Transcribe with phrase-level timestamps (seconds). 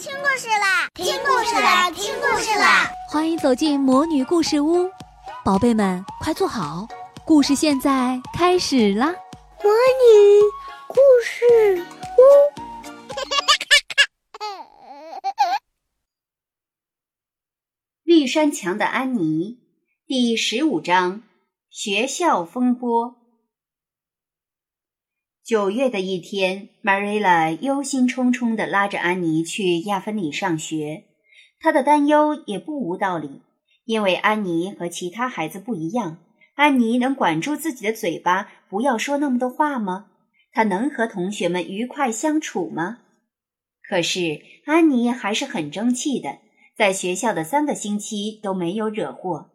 [0.00, 0.88] 听故事啦！
[0.94, 1.90] 听故事啦！
[1.90, 2.90] 听故事啦！
[3.10, 4.90] 欢迎走进魔女故事屋，
[5.44, 6.88] 宝贝们快坐好，
[7.26, 9.08] 故事现在开始啦！
[9.62, 10.40] 魔女
[10.88, 11.84] 故事
[12.16, 12.22] 屋，
[18.02, 19.58] 绿山墙的安妮，
[20.06, 21.22] 第十五章：
[21.68, 23.19] 学校风波。
[25.50, 31.06] 九月的一天，Marilla 忧心忡忡地拉着安妮去亚芬里上学。
[31.58, 33.42] 她的担忧也不无道理，
[33.84, 36.18] 因为安妮和其他孩子不一样。
[36.54, 40.06] 安妮能管住自己的嘴巴，不要说那么多话吗？
[40.52, 42.98] 她能和同学们愉快相处吗？
[43.82, 46.38] 可是安妮还是很争气的，
[46.76, 49.50] 在学校的三个星期都没有惹祸。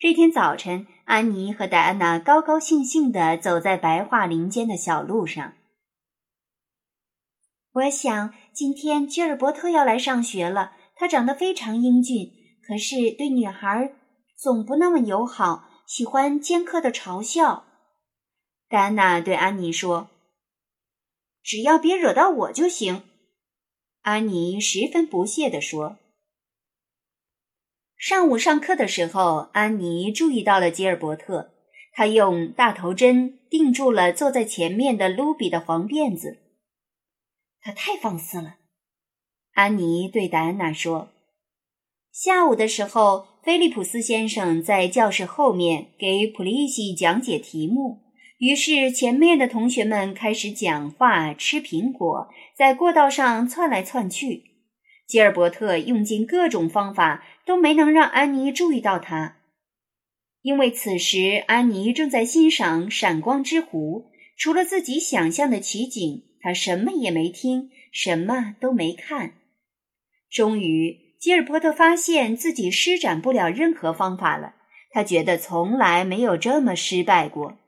[0.00, 5.52] 这天早晨，安妮和戴安娜高高兴兴地走在白桦林间的小路上。
[7.72, 10.72] 我想今天吉尔伯特要来上学了。
[10.94, 12.32] 他长得非常英俊，
[12.66, 13.92] 可是对女孩
[14.38, 17.66] 总不那么友好，喜欢尖刻的嘲笑。
[18.70, 20.08] 戴安娜对安妮说
[21.44, 23.02] ：“只要别惹到我就行。”
[24.00, 25.98] 安妮十分不屑地说。
[28.02, 31.52] 上午上课的时候，安妮注意到了吉尔伯特。
[31.92, 36.38] 他用大头针定住了坐在前面的卢比的黄辫子。
[37.60, 38.56] 他太放肆了，
[39.52, 41.10] 安妮对戴安娜说。
[42.10, 48.00] 下午的时候，菲利普斯先生在教室后面给普利西讲解题目，
[48.38, 54.50] 于是前面的同学们开始讲话、吃苹果，在过道上窜来窜去。
[55.12, 59.36] 吉尔伯特用尽各种方法，都没能让安妮注意到他，
[60.40, 64.06] 因为此时安妮正在欣赏《闪光之湖》，
[64.38, 69.34] 除了自己想象的奇景，她什么也没听，什么都没看。
[70.30, 74.54] 终于，吉尔伯特发现自己施展不了任何方法了，
[74.92, 77.58] 他觉得从来没有这么失败过。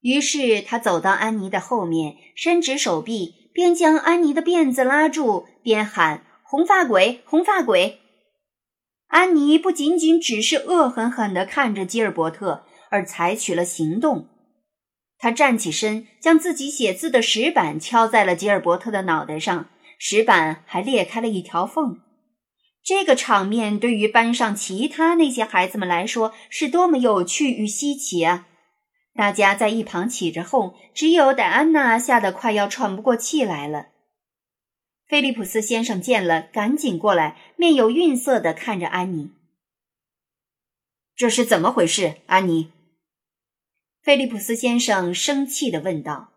[0.00, 6.24] 于是，他走到安妮的后面，伸直手臂，边将安妮的辫子拉住，边喊。
[6.50, 7.98] 红发鬼，红发鬼！
[9.08, 14.28] 安妮不仅仅只是恶狠狠地看着吉尔伯特，而采取了行动。
[15.18, 22.00] 她站起身，将自己写字的石板敲在了吉尔伯特的脑袋上，石板还裂开了一条缝。
[22.82, 28.48] 这个场面对于班上其他那些孩子们来说是多么有趣与稀奇啊！
[29.14, 33.88] 大家在一旁起着哄，只有戴安娜吓得快要喘不过气来了。
[35.08, 39.30] 菲利普斯先生见了，赶紧过来，面有愠色地看着安妮。
[41.16, 42.70] 这是怎么回事，安妮？
[44.02, 46.34] 菲利普斯先生生气地问道。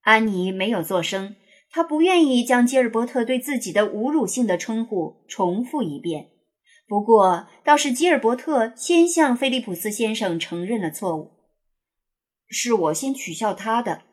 [0.00, 1.36] 安妮没有作声，
[1.70, 6.30] 她不愿意将吉尔伯特对自己的侮辱性的称呼重复一遍。
[6.88, 11.32] 不过，倒是吉尔伯特先向菲利普斯先生承认了错误。
[12.48, 14.04] 是我先取笑他的。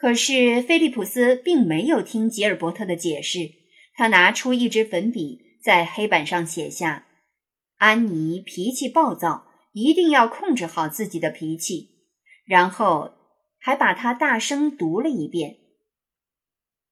[0.00, 3.50] 可是，菲利普斯并没有听吉尔伯特的解释。
[3.94, 7.06] 他拿出一支粉笔，在黑板上写下
[7.78, 11.96] ：“安妮脾气暴躁，一定要控制好自己的脾气。”
[12.46, 13.12] 然后
[13.58, 15.56] 还把它大声读了一遍。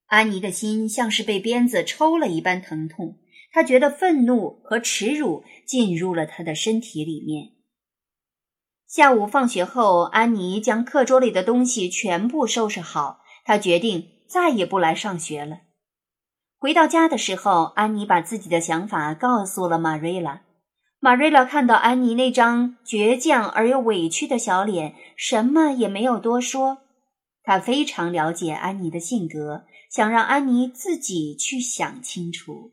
[0.06, 3.20] 安妮的心像是被鞭子抽了一般疼痛，
[3.52, 7.55] 她觉得愤怒和耻辱进入了她的身体里面。
[8.86, 13.20] 下午放学后，安妮将课桌里的东西全部收拾好。
[13.44, 15.58] 她决定再也不来上学了。
[16.58, 20.42] 回到家的时候，安妮把自己的想法告诉了玛瑞拉。
[21.00, 26.78] 玛瑞拉看到安妮那张倔强而又委屈的小脸，什么也没有多说。
[27.42, 32.72] 她非常了解安妮的性格，想让安妮自己去想清楚。